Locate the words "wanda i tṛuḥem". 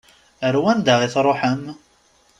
0.63-1.63